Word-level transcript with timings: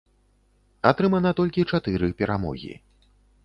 Атрымана 0.93 1.35
толькі 1.41 1.67
чатыры 1.75 2.13
перамогі. 2.23 2.73